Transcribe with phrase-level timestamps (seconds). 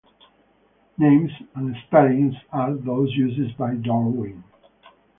[0.97, 4.43] Names and spellings are those used by Darwin.